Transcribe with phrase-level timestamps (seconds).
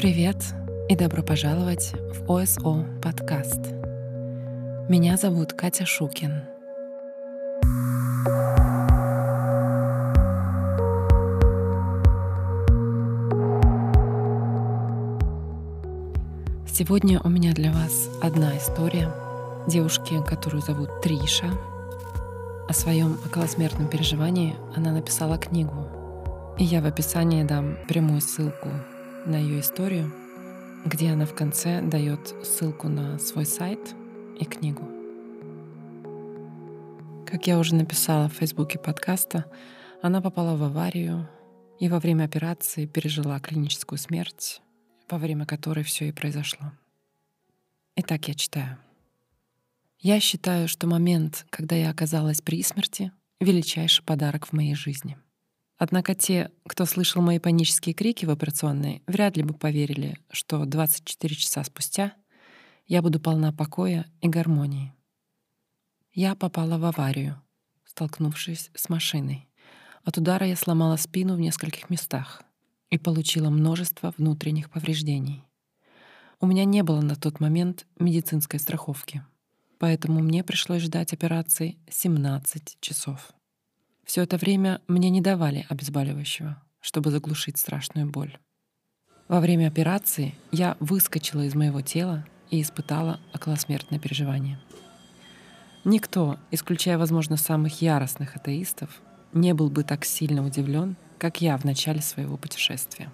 [0.00, 0.36] Привет
[0.88, 3.60] и добро пожаловать в ОСО подкаст.
[4.88, 6.44] Меня зовут Катя Шукин.
[16.66, 19.12] Сегодня у меня для вас одна история
[19.66, 21.50] девушки, которую зовут Триша.
[22.66, 25.90] О своем околосмертном переживании она написала книгу.
[26.56, 28.70] И я в описании дам прямую ссылку
[29.26, 30.12] на ее историю,
[30.84, 33.94] где она в конце дает ссылку на свой сайт
[34.38, 34.88] и книгу.
[37.26, 39.50] Как я уже написала в фейсбуке подкаста,
[40.02, 41.28] она попала в аварию
[41.78, 44.62] и во время операции пережила клиническую смерть,
[45.08, 46.72] во время которой все и произошло.
[47.96, 48.78] Итак, я читаю.
[49.98, 55.18] Я считаю, что момент, когда я оказалась при смерти, величайший подарок в моей жизни—
[55.80, 61.34] Однако те, кто слышал мои панические крики в операционной, вряд ли бы поверили, что 24
[61.34, 62.12] часа спустя
[62.86, 64.92] я буду полна покоя и гармонии.
[66.12, 67.40] Я попала в аварию,
[67.86, 69.48] столкнувшись с машиной.
[70.04, 72.42] От удара я сломала спину в нескольких местах
[72.90, 75.44] и получила множество внутренних повреждений.
[76.40, 79.24] У меня не было на тот момент медицинской страховки,
[79.78, 83.32] поэтому мне пришлось ждать операции 17 часов.
[84.04, 88.38] Все это время мне не давали обезболивающего, чтобы заглушить страшную боль.
[89.28, 94.58] Во время операции я выскочила из моего тела и испытала околосмертное переживание.
[95.84, 99.00] Никто, исключая, возможно, самых яростных атеистов,
[99.32, 103.10] не был бы так сильно удивлен, как я в начале своего путешествия.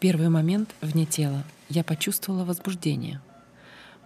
[0.00, 3.20] Первый момент вне тела я почувствовала возбуждение.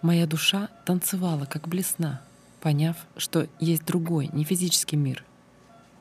[0.01, 2.21] Моя душа танцевала, как блесна,
[2.61, 5.23] поняв, что есть другой, не физический мир,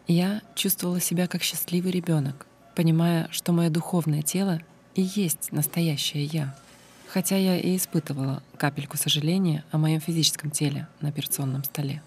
[0.09, 4.61] я чувствовала себя как счастливый ребенок, понимая, что мое духовное тело
[4.95, 6.57] и есть настоящее я.
[7.09, 12.03] Хотя я и испытывала капельку сожаления о моем физическом теле на операционном столе.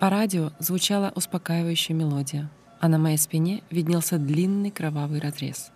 [0.00, 2.48] По радио звучала успокаивающая мелодия,
[2.80, 5.70] а на моей спине виднелся длинный кровавый разрез.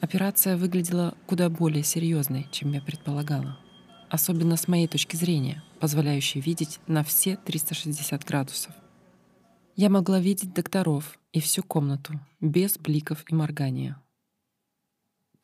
[0.00, 3.58] Операция выглядела куда более серьезной, чем я предполагала.
[4.08, 8.72] Особенно с моей точки зрения, позволяющей видеть на все 360 градусов—
[9.76, 14.00] я могла видеть докторов и всю комнату, без бликов и моргания.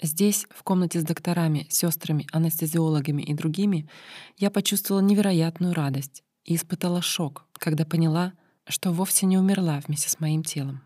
[0.02, 3.88] Здесь, в комнате с докторами, сестрами, анестезиологами и другими,
[4.36, 8.34] я почувствовала невероятную радость и испытала шок, когда поняла,
[8.66, 10.82] что вовсе не умерла вместе с моим телом.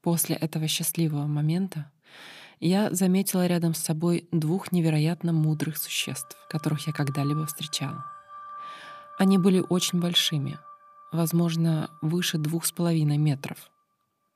[0.00, 1.92] После этого счастливого момента
[2.58, 8.04] я заметила рядом с собой двух невероятно мудрых существ, которых я когда-либо встречала.
[9.18, 10.58] Они были очень большими—
[11.12, 13.70] возможно, выше двух с половиной метров,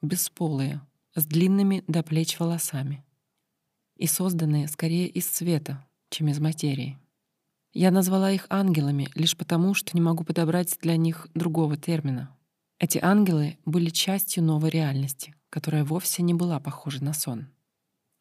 [0.02, 0.80] бесполые,
[1.14, 3.04] с длинными до плеч волосами
[3.96, 6.98] и созданные скорее из света, чем из материи.
[7.72, 12.36] Я назвала их ангелами лишь потому, что не могу подобрать для них другого термина.
[12.78, 17.48] Эти ангелы были частью новой реальности, которая вовсе не была похожа на сон.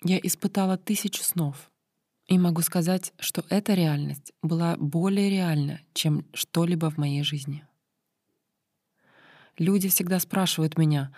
[0.03, 1.71] Я испытала тысячу снов,
[2.27, 7.65] и могу сказать, что эта реальность была более реальна, чем что-либо в моей жизни.
[9.57, 11.13] Люди всегда спрашивают меня,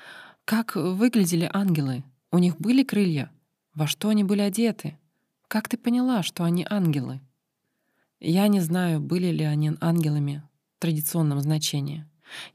[0.45, 2.03] как выглядели ангелы?
[2.31, 3.31] У них были крылья?
[3.73, 4.97] Во что они были одеты?
[5.47, 7.19] Как ты поняла, что они ангелы?
[8.19, 10.43] Я не знаю, были ли они ангелами
[10.75, 12.05] в традиционном значении.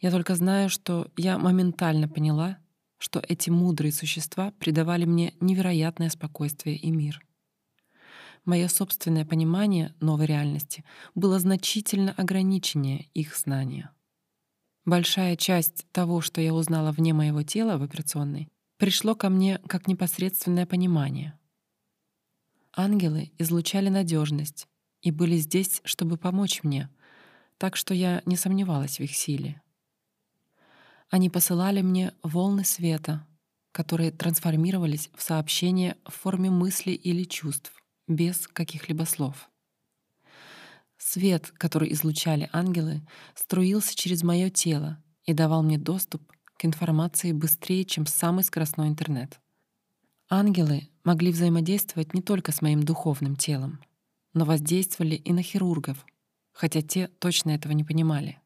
[0.00, 2.58] Я только знаю, что я моментально поняла,
[2.98, 7.20] что эти мудрые существа придавали мне невероятное спокойствие и мир.
[8.44, 10.84] Мое собственное понимание новой реальности
[11.14, 13.90] было значительно ограниченнее их знания.
[14.84, 18.48] Большая часть того, что я узнала вне моего тела в операционной,
[18.78, 21.38] пришло ко мне как непосредственное понимание.
[22.74, 24.66] Ангелы излучали надежность
[25.00, 26.88] и были здесь, чтобы помочь мне,
[27.58, 29.62] так что я не сомневалась в их силе.
[31.10, 33.24] Они посылали мне волны света,
[33.70, 37.72] которые трансформировались в сообщения в форме мыслей или чувств,
[38.08, 39.48] без каких-либо слов.
[41.04, 43.02] Свет, который излучали ангелы,
[43.34, 46.22] струился через мое тело и давал мне доступ
[46.56, 49.40] к информации быстрее, чем самый скоростной интернет.
[50.30, 53.80] Ангелы могли взаимодействовать не только с моим духовным телом,
[54.32, 56.06] но воздействовали и на хирургов,
[56.52, 58.38] хотя те точно этого не понимали.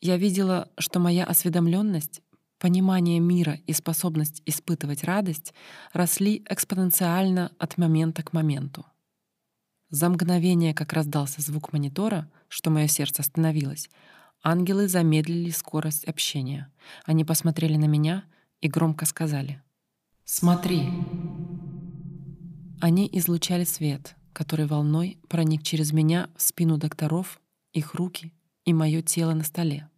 [0.00, 2.22] Я видела, что моя осведомленность,
[2.58, 5.54] понимание мира и способность испытывать радость
[5.92, 8.84] росли экспоненциально от момента к моменту.
[9.90, 13.90] За мгновение, как раздался звук монитора, что мое сердце остановилось,
[14.42, 16.72] ангелы замедлили скорость общения.
[17.04, 18.24] Они посмотрели на меня
[18.60, 19.62] и громко сказали
[20.24, 20.88] «Смотри».
[22.80, 27.40] Они излучали свет, который волной проник через меня в спину докторов,
[27.72, 28.32] их руки
[28.64, 29.88] и мое тело на столе.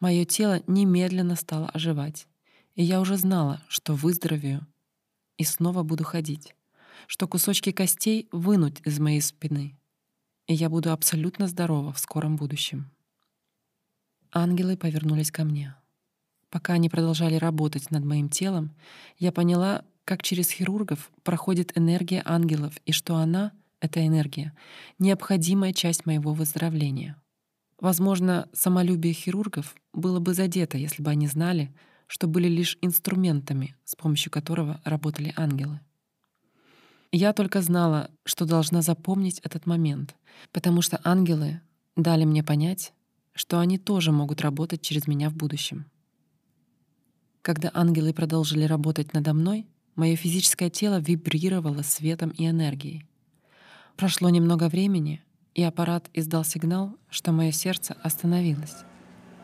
[0.00, 2.28] Мое тело немедленно стало оживать,
[2.74, 4.66] и я уже знала, что выздоровею
[5.38, 6.55] и снова буду ходить,
[7.06, 9.78] что кусочки костей вынуть из моей спины,
[10.46, 12.90] и я буду абсолютно здорова в скором будущем.
[14.32, 15.74] Ангелы повернулись ко мне.
[16.50, 18.74] Пока они продолжали работать над моим телом,
[19.18, 24.54] я поняла, как через хирургов проходит энергия ангелов и что она, эта энергия,
[24.98, 27.20] необходимая часть моего выздоровления.
[27.78, 31.74] Возможно, самолюбие хирургов было бы задето, если бы они знали,
[32.06, 35.80] что были лишь инструментами, с помощью которого работали ангелы.
[37.16, 40.14] Я только знала, что должна запомнить этот момент,
[40.52, 41.62] потому что ангелы
[41.96, 42.92] дали мне понять,
[43.32, 45.86] что они тоже могут работать через меня в будущем.
[47.40, 49.66] Когда ангелы продолжили работать надо мной,
[49.96, 53.06] Мое физическое тело вибрировало светом и энергией.
[53.96, 55.22] Прошло немного времени,
[55.54, 58.84] и аппарат издал сигнал, что мое сердце остановилось.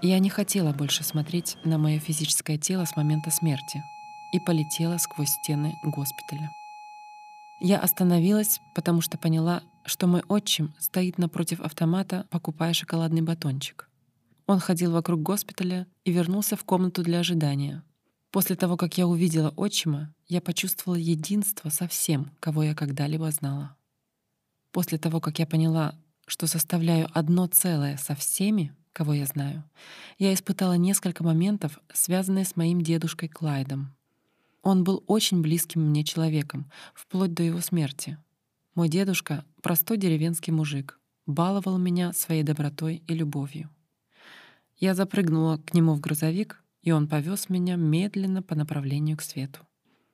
[0.02, 3.82] Я не хотела больше смотреть на мое физическое тело с момента смерти
[4.34, 6.50] и полетела сквозь стены госпиталя.
[7.64, 13.88] Я остановилась, потому что поняла, что мой отчим стоит напротив автомата, покупая шоколадный батончик.
[14.46, 17.82] Он ходил вокруг госпиталя и вернулся в комнату для ожидания,
[18.32, 23.76] После того, как я увидела отчима, я почувствовала единство со всем, кого я когда-либо знала.
[24.72, 25.94] После того, как я поняла,
[26.26, 29.64] что составляю одно целое со всеми, кого я знаю,
[30.18, 33.94] я испытала несколько моментов, связанные с моим дедушкой Клайдом.
[34.62, 38.18] Он был очень близким мне человеком, вплоть до его смерти.
[38.74, 43.70] Мой дедушка— простой деревенский мужик, баловал меня своей добротой и любовью.
[44.78, 49.60] Я запрыгнула к нему в грузовик, и он повез меня медленно по направлению к свету.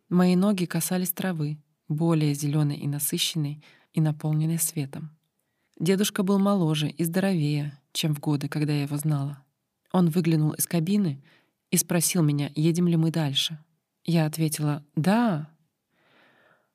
[0.08, 1.58] Мои ноги касались травы,
[1.88, 3.62] более зеленой и насыщенной,
[3.92, 5.16] и наполненной светом.
[5.78, 9.42] Дедушка был моложе и здоровее, чем в годы, когда я его знала.
[9.92, 11.22] Он выглянул из кабины
[11.70, 13.58] и спросил меня, едем ли мы дальше.
[14.08, 15.50] Я ответила «Да».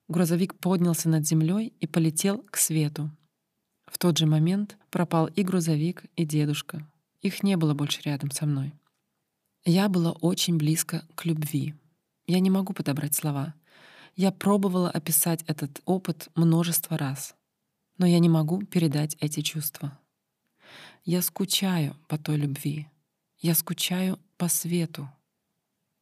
[0.08, 3.10] Грузовик поднялся над землей и полетел к свету.
[3.88, 6.88] В тот же момент пропал и грузовик, и дедушка.
[7.24, 8.76] Их не было больше рядом со мной.
[9.66, 11.74] Я была очень близко к любви.
[12.28, 13.56] Я не могу подобрать слова.
[14.16, 17.34] Я пробовала описать этот опыт множество раз,
[17.98, 19.98] но я не могу передать эти чувства.
[21.04, 22.88] Я скучаю по той любви.
[23.40, 25.10] Я скучаю по свету.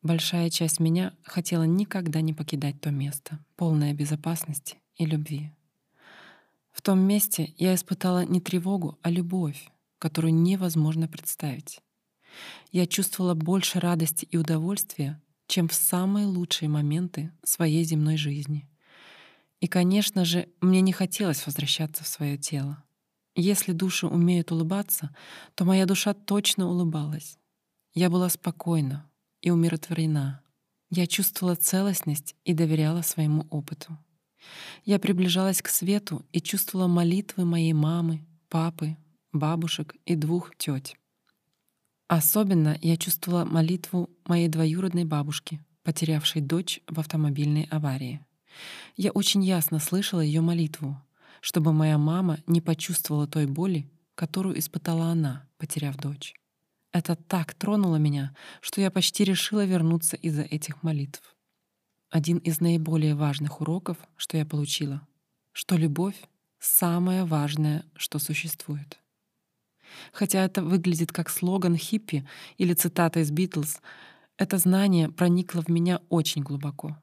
[0.03, 5.51] Большая часть меня хотела никогда не покидать то место, полное безопасности и любви.
[6.71, 9.69] В том месте я испытала не тревогу, а любовь,
[9.99, 11.81] которую невозможно представить.
[12.71, 18.67] Я чувствовала больше радости и удовольствия, чем в самые лучшие моменты своей земной жизни.
[19.59, 22.83] И, конечно же, мне не хотелось возвращаться в свое тело.
[23.35, 25.15] Если души умеют улыбаться,
[25.53, 27.37] то моя душа точно улыбалась.
[27.93, 29.10] Я была спокойна
[29.41, 30.41] и умиротворена.
[30.89, 33.97] Я чувствовала целостность и доверяла своему опыту.
[34.85, 38.97] Я приближалась к свету и чувствовала молитвы моей мамы, папы,
[39.31, 40.97] бабушек и двух теть.
[42.07, 48.19] Особенно я чувствовала молитву моей двоюродной бабушки, потерявшей дочь в автомобильной аварии.
[48.97, 51.01] Я очень ясно слышала ее молитву,
[51.39, 56.35] чтобы моя мама не почувствовала той боли, которую испытала она, потеряв дочь.
[56.91, 61.21] Это так тронуло меня, что я почти решила вернуться из-за этих молитв.
[62.09, 65.07] Один из наиболее важных уроков, что я получила,
[65.53, 66.21] что любовь—
[66.59, 68.99] самое важное, что существует.
[70.11, 73.81] Хотя это выглядит как слоган хиппи или цитата из «Битлз»,
[74.37, 76.97] это знание проникло в меня очень глубоко.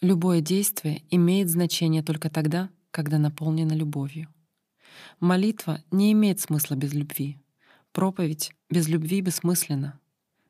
[0.00, 4.28] Любое действие имеет значение только тогда, когда наполнено любовью.
[5.20, 7.38] Молитва не имеет смысла без любви.
[7.92, 10.00] Проповедь без любви бессмысленна.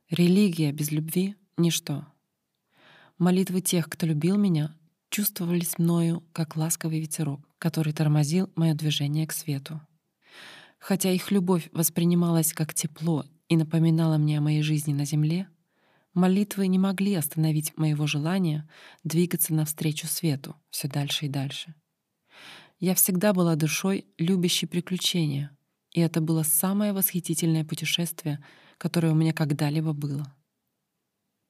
[0.09, 2.07] Религия без любви— ничто.
[3.19, 4.77] Молитвы тех, кто любил меня,
[5.11, 9.81] чувствовались мною, как ласковый ветерок, который тормозил мое движение к свету.
[10.79, 15.49] Хотя их любовь воспринималась как тепло и напоминала мне о моей жизни на земле,
[16.15, 18.69] молитвы не могли остановить моего желания
[19.03, 21.75] двигаться навстречу свету все дальше и дальше.
[22.79, 25.57] Я всегда была душой, любящей приключения,
[25.93, 28.43] и это было самое восхитительное путешествие,
[28.79, 30.35] которое у меня когда-либо было.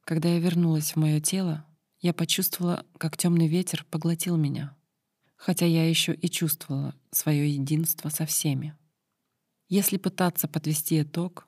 [0.05, 1.65] Когда я вернулась в мое тело,
[2.01, 4.77] я почувствовала, как темный ветер поглотил меня,
[5.37, 8.77] хотя я еще и чувствовала свое единство со всеми.
[9.69, 11.47] Если пытаться подвести итог,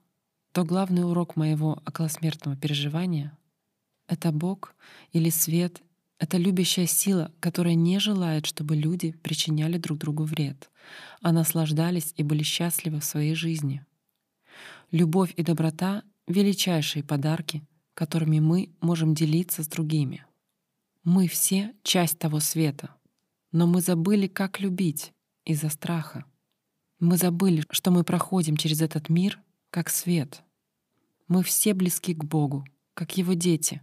[0.52, 3.36] то главный урок моего околосмертного переживания—
[4.08, 4.74] это Бог
[5.12, 5.82] или свет—
[6.18, 10.70] это любящая сила, которая не желает, чтобы люди причиняли друг другу вред,
[11.20, 13.84] а наслаждались и были счастливы в своей жизни.
[14.90, 17.62] Любовь и доброта— величайшие подарки,
[17.94, 20.24] которыми мы можем делиться с другими.
[21.02, 22.94] Мы все— часть того света,
[23.52, 25.12] но мы забыли, как любить
[25.44, 26.24] из-за страха.
[27.00, 29.40] Мы забыли, что мы проходим через этот мир
[29.70, 30.42] как свет.
[31.26, 33.82] Мы все близки к Богу, как Его дети,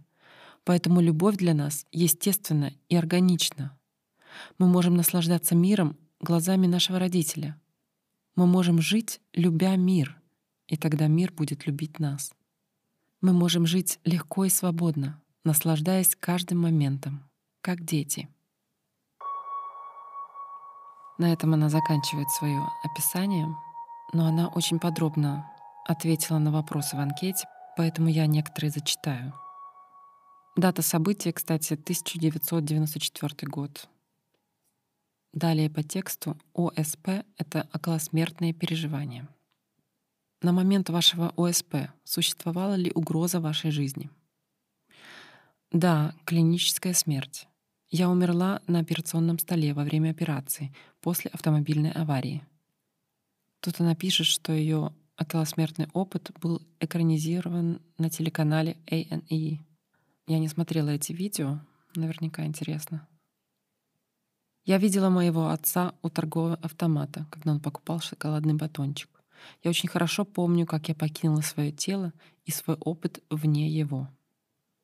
[0.64, 3.78] поэтому любовь для нас естественна и органична.
[4.58, 7.60] Мы можем наслаждаться миром глазами нашего родителя.
[8.36, 10.20] Мы можем жить, любя мир,
[10.68, 12.32] и тогда мир будет любить нас.
[13.20, 17.28] Мы можем жить легко и свободно, наслаждаясь каждым моментом,
[17.60, 18.28] как дети.
[21.18, 23.46] На этом она заканчивает свое описание,
[24.12, 25.48] но она очень подробно
[25.86, 29.32] ответила на вопросы в анкете, поэтому я некоторые зачитаю.
[30.56, 33.88] Дата события, кстати, 1994 год.
[35.32, 39.26] Далее по тексту ОСП— это околосмертные переживания.
[40.42, 44.10] На момент вашего ОСП существовала ли угроза вашей жизни?
[45.70, 47.48] Да, клиническая смерть.
[47.88, 52.46] Я умерла на операционном столе во время операции после автомобильной аварии.
[53.60, 59.60] Кто-то напишет, что ее околосмертный опыт был экранизирован на телеканале A&E.
[60.32, 61.60] Я не смотрела эти видео,
[61.94, 63.06] наверняка интересно.
[64.64, 69.10] Я видела моего отца у торгового автомата, когда он покупал шоколадный батончик.
[69.62, 72.14] Я очень хорошо помню, как я покинула свое тело
[72.46, 74.08] и свой опыт вне его.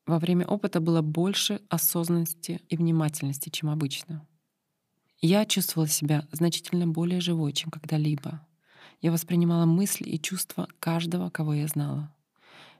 [0.04, 4.26] Во время опыта было больше осознанности и внимательности, чем обычно.
[5.18, 8.46] Я чувствовала себя значительно более живой, чем когда-либо.
[9.00, 12.14] Я воспринимала мысли и чувства каждого, кого я знала.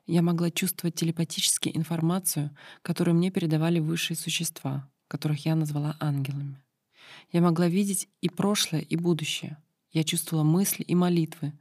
[0.08, 6.62] Я могла чувствовать телепатически информацию, которую мне передавали высшие существа, которых я назвала ангелами.
[7.30, 9.58] Я могла видеть и прошлое, и будущее.
[9.92, 11.52] Я чувствовала мысли и молитвы.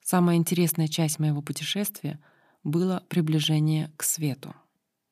[0.00, 2.18] Самая интересная часть моего путешествия
[2.64, 4.54] было приближение к свету.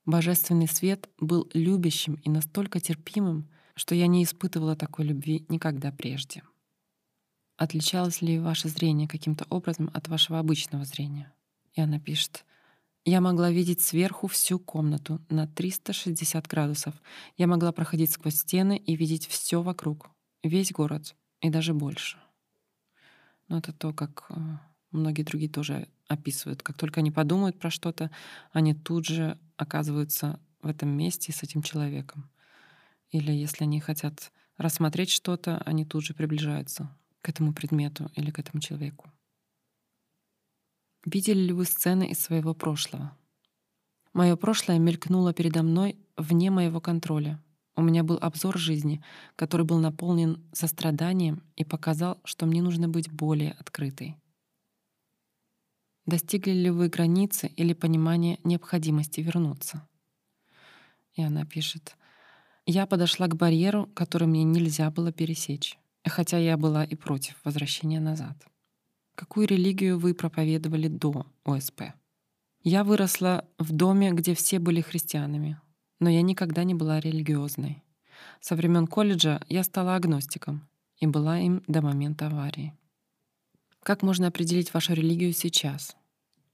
[0.07, 6.43] Божественный свет был любящим и настолько терпимым, что я не испытывала такой любви никогда прежде.
[7.59, 11.31] Отличалось ли ваше зрение каким-то образом от вашего обычного зрения?
[11.75, 12.47] И она пишет,
[13.05, 16.95] я могла видеть сверху всю комнату на 360 градусов.
[17.37, 20.11] Я могла проходить сквозь стены и видеть все вокруг,
[20.43, 22.19] весь город и даже больше.
[23.49, 24.35] Но это то, как э,
[24.91, 26.63] многие другие тоже описывают.
[26.63, 28.11] Как только они подумают про что-то,
[28.53, 32.31] они тут же оказываются в этом месте с этим человеком.
[33.11, 38.39] Или если они хотят рассмотреть что-то, они тут же приближаются к этому предмету или к
[38.39, 39.11] этому человеку.
[41.05, 43.17] Видели ли вы сцены из своего прошлого?
[44.13, 47.43] Мое прошлое мелькнуло передо мной вне моего контроля.
[47.75, 49.03] У меня был обзор жизни,
[49.37, 54.17] который был наполнен состраданием и показал, что мне нужно быть более открытой.
[56.05, 59.89] Достигли ли вы границы или понимания необходимости вернуться?
[61.15, 61.97] И она пишет,
[62.67, 68.01] «Я подошла к барьеру, который мне нельзя было пересечь, хотя я была и против возвращения
[68.01, 68.37] назад».
[69.21, 71.93] Какую религию вы проповедовали до ОСП?
[72.63, 75.61] Я выросла в доме, где все были христианами,
[75.99, 77.83] но я никогда не была религиозной.
[78.41, 82.73] Со времен колледжа я стала агностиком и была им до момента аварии.
[83.83, 85.95] Как можно определить вашу религию сейчас?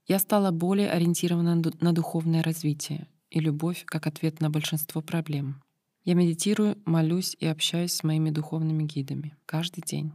[0.05, 5.63] Я стала более ориентирована на духовное развитие и любовь как ответ на большинство проблем.
[6.03, 10.11] Я медитирую, молюсь и общаюсь с моими духовными гидами каждый день.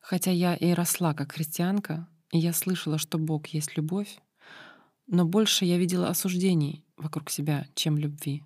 [0.00, 4.18] Хотя я и росла как христианка, и я слышала, что Бог есть любовь,
[5.06, 8.44] но больше я видела осуждений вокруг себя, чем любви.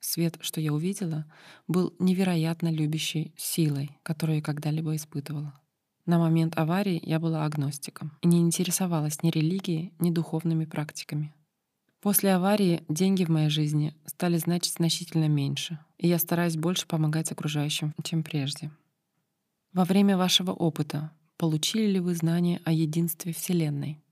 [0.00, 1.26] Свет, что я увидела,
[1.68, 5.60] был невероятно любящей силой, которую я когда-либо испытывала.
[6.06, 11.32] На момент аварии я была агностиком и не интересовалась ни религией, ни духовными практиками.
[12.00, 17.30] После аварии деньги в моей жизни стали значить значительно меньше, и я стараюсь больше помогать
[17.30, 18.72] окружающим, чем прежде.
[19.72, 24.02] Во время вашего опыта получили ли вы знания о единстве Вселенной?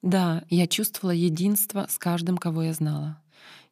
[0.00, 3.20] Да, я чувствовала единство с каждым, кого я знала.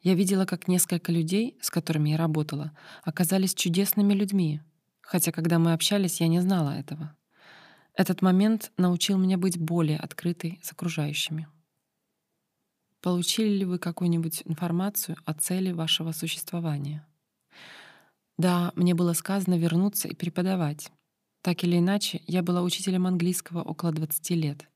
[0.02, 4.60] Я видела, как несколько людей, с которыми я работала, оказались чудесными людьми,
[5.00, 7.16] хотя когда мы общались, я не знала этого.
[7.94, 11.46] Этот момент научил меня быть более открытой с окружающими.
[13.00, 17.06] Получили ли вы какую-нибудь информацию о цели вашего существования?
[18.36, 20.90] Да, мне было сказано вернуться и преподавать.
[21.46, 24.68] Так или иначе, я была учителем английского около 20 лет.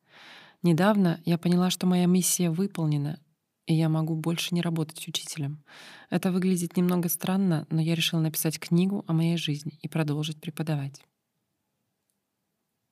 [0.63, 3.19] Недавно я поняла, что моя миссия выполнена,
[3.67, 5.65] и я могу больше не работать учителем.
[6.11, 11.03] Это выглядит немного странно, но я решила написать книгу о моей жизни и продолжить преподавать.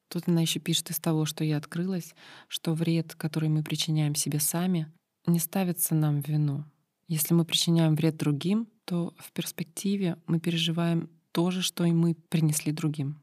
[0.09, 2.17] Тут она еще пишет из того, что я открылась,
[2.49, 4.93] что вред, который мы причиняем себе сами,
[5.25, 6.65] не ставится нам в вину.
[7.07, 12.17] Если мы причиняем вред другим, то в перспективе мы переживаем то же, что и мы
[12.17, 13.23] принесли другим.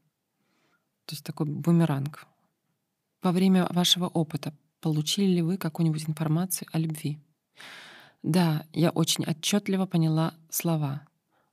[1.06, 2.26] То есть такой бумеранг.
[3.22, 7.20] Во время вашего опыта получили ли вы какую-нибудь информацию о любви?
[8.24, 11.08] Да, я очень отчетливо поняла слова.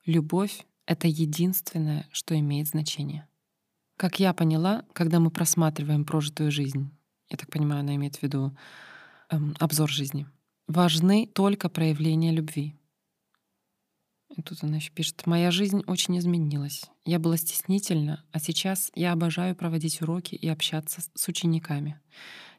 [0.06, 3.28] Любовь— это единственное, что имеет значение.
[3.96, 6.90] Как я поняла, когда мы просматриваем прожитую жизнь,
[7.28, 8.56] я так понимаю, она имеет в виду
[9.30, 10.26] эм, обзор жизни,
[10.66, 12.74] важны только проявления любви.
[14.42, 16.84] Тут она еще пишет, моя жизнь очень изменилась.
[17.04, 22.00] Я была стеснительна, а сейчас я обожаю проводить уроки и общаться с учениками.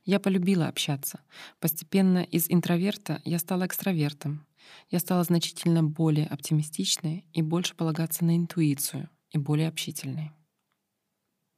[0.05, 1.21] Я полюбила общаться.
[1.59, 4.45] Постепенно из интроверта я стала экстравертом.
[4.89, 10.31] Я стала значительно более оптимистичной и больше полагаться на интуицию и более общительной.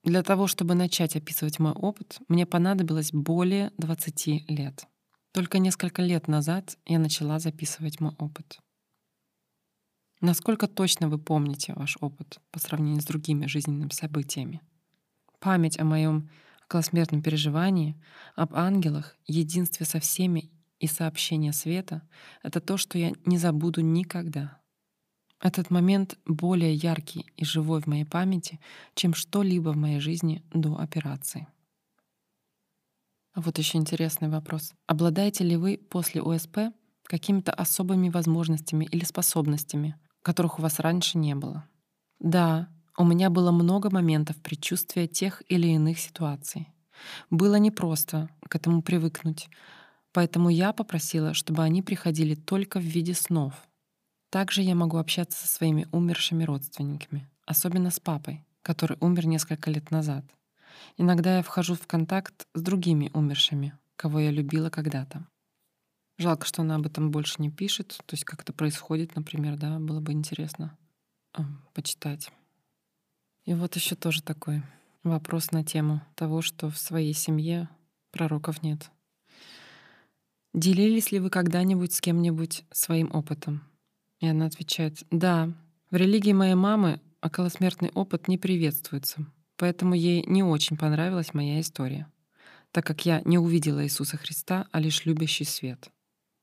[0.04, 4.86] Для того, чтобы начать описывать мой опыт, мне понадобилось более 20 лет.
[5.32, 8.60] Только несколько лет назад я начала записывать мой опыт.
[10.26, 14.60] Насколько точно вы помните ваш опыт по сравнению с другими жизненными событиями?
[15.40, 16.32] Память о моем
[16.66, 17.96] околосмертном переживании,
[18.36, 22.02] об ангелах, единстве со всеми и сообщение света—
[22.42, 24.60] это то, что я не забуду никогда.
[25.42, 28.60] Этот момент более яркий и живой в моей памяти,
[28.96, 31.46] чем что-либо в моей жизни до операции.
[33.36, 34.74] Вот еще интересный вопрос.
[34.88, 41.36] Обладаете ли вы после ОСП какими-то особыми возможностями или способностями, которых у вас раньше не
[41.36, 41.64] было?
[42.20, 42.68] Да,
[42.98, 46.68] у меня было много моментов предчувствия тех или иных ситуаций.
[47.30, 49.48] Было непросто к этому привыкнуть,
[50.12, 53.54] поэтому я попросила, чтобы они приходили только в виде снов—
[54.36, 59.92] также я могу общаться со своими умершими родственниками, особенно с папой, который умер несколько лет
[59.92, 60.26] назад.
[60.98, 65.26] Иногда я вхожу в контакт с другими умершими, кого я любила когда-то.
[66.18, 67.98] Жалко, что она об этом больше не пишет.
[68.06, 70.78] То есть как это происходит, например, да, было бы интересно
[71.38, 71.42] э,
[71.74, 72.32] почитать.
[73.44, 74.64] И вот еще тоже такой
[75.04, 77.70] вопрос на тему того, что в своей семье
[78.12, 78.90] пророков нет.
[80.54, 83.64] Делились ли вы когда-нибудь с кем-нибудь своим опытом?
[84.20, 85.54] И она отвечает, да,
[85.92, 89.26] в религии моей мамы околосмертный опыт не приветствуется,
[89.58, 92.12] поэтому ей не очень понравилась моя история,
[92.72, 95.92] так как я не увидела Иисуса Христа, а лишь любящий свет.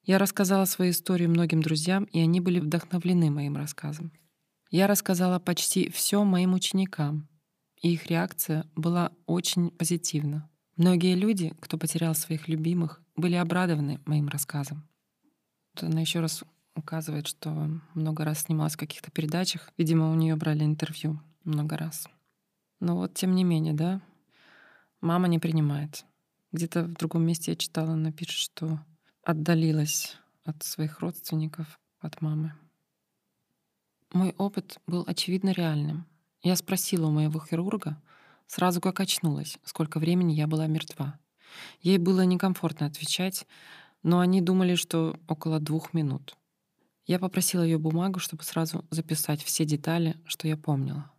[0.04, 4.12] Я рассказала свою историю многим друзьям, и они были вдохновлены моим рассказом.
[4.70, 7.28] Я рассказала почти все моим ученикам,
[7.80, 10.48] и их реакция была очень позитивна.
[10.76, 14.88] Многие люди, кто потерял своих любимых, были обрадованы моим рассказом.
[15.80, 16.42] Она еще раз
[16.74, 19.70] указывает, что много раз снималась в каких-то передачах.
[19.76, 22.08] Видимо, у нее брали интервью много раз.
[22.80, 24.00] Но вот тем не менее, да,
[25.00, 26.04] мама не принимает.
[26.50, 28.80] Где-то в другом месте я читала, она пишет, что
[29.22, 32.54] отдалилась от своих родственников, от мамы.
[34.12, 36.06] Мой опыт был очевидно реальным.
[36.42, 38.00] Я спросила у моего хирурга,
[38.46, 41.18] сразу как очнулась, сколько времени я была мертва.
[41.80, 43.46] Ей было некомфортно отвечать,
[44.02, 46.36] но они думали, что около двух минут.
[47.06, 51.10] Я попросила ее бумагу, чтобы сразу записать все детали, что я помнила.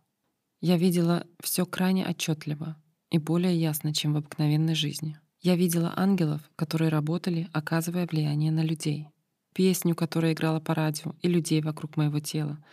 [0.60, 2.76] Я видела все крайне отчетливо
[3.10, 5.18] и более ясно, чем в обыкновенной жизни.
[5.44, 9.08] Я видела ангелов, которые работали, оказывая влияние на людей.
[9.52, 12.64] Песню, которая играла по радио, и людей вокруг моего тела.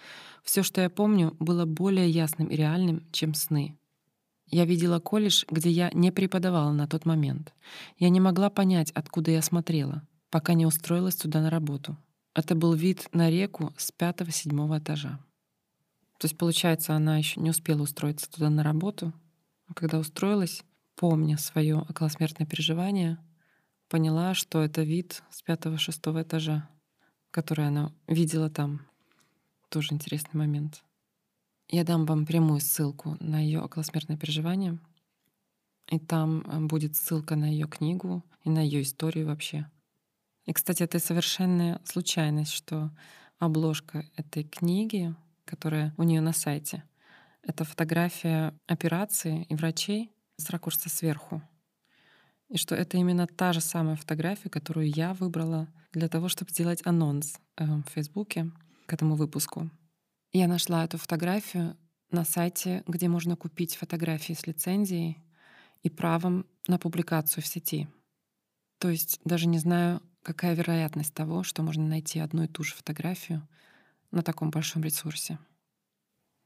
[0.41, 3.77] Все, что я помню, было более ясным и реальным, чем сны.
[4.47, 7.53] Я видела колледж, где я не преподавала на тот момент.
[7.97, 11.97] Я не могла понять, откуда я смотрела, пока не устроилась туда на работу.
[12.33, 15.19] Это был вид на реку с пятого-седьмого этажа.
[16.19, 19.11] То есть, получается, она еще не успела устроиться туда на работу.
[19.67, 20.63] А когда устроилась,
[21.01, 23.17] помня свое околосмертное переживание,
[23.89, 26.69] поняла, что это вид с пятого-шестого этажа,
[27.31, 28.85] который она видела там.
[29.69, 30.83] Тоже интересный момент.
[31.69, 34.77] Я дам вам прямую ссылку на ее околосмертное переживание.
[35.89, 39.67] И там э, будет ссылка на ее книгу и на ее историю вообще.
[40.45, 42.91] И, кстати, это совершенная случайность, что
[43.39, 46.83] обложка этой книги, которая у нее на сайте,
[47.41, 50.11] это фотография операции и врачей
[50.41, 51.41] с ракурса сверху.
[52.49, 56.81] И что это именно та же самая фотография, которую я выбрала для того, чтобы сделать
[56.85, 58.51] анонс э, в Фейсбуке
[58.87, 59.69] к этому выпуску.
[60.33, 61.77] Я нашла эту фотографию
[62.09, 65.17] на сайте, где можно купить фотографии с лицензией
[65.81, 67.87] и правом на публикацию в сети.
[68.79, 72.73] То есть даже не знаю, какая вероятность того, что можно найти одну и ту же
[72.73, 73.47] фотографию
[74.11, 75.39] на таком большом ресурсе.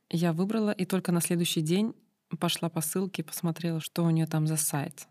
[0.09, 1.95] Я выбрала и только на следующий день
[2.37, 5.07] пошла по ссылке и посмотрела, что у нее там за сайт.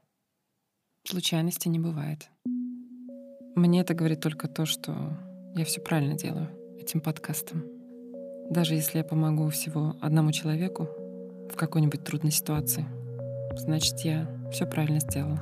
[1.07, 2.31] Случайности не бывает.
[3.55, 5.17] Мне это говорит только то, что
[5.55, 6.49] я все правильно делаю
[6.81, 7.65] этим подкастом.
[8.51, 10.89] Даже если я помогу всего одному человеку
[11.51, 12.87] в какой-нибудь трудной ситуации,
[13.57, 15.41] значит, я все правильно сделала.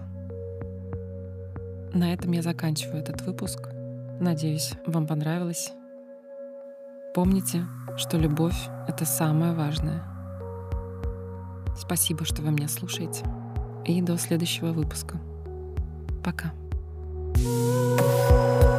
[1.94, 3.68] На этом я заканчиваю этот выпуск.
[4.20, 5.72] Надеюсь, вам понравилось.
[7.14, 7.66] Помните,
[7.96, 8.56] что любовь—
[8.88, 10.11] это самое важное.
[11.76, 13.24] Спасибо, что вы меня слушаете.
[13.84, 15.20] И до следующего выпуска.
[16.22, 16.52] Пока.
[17.34, 18.71] thank you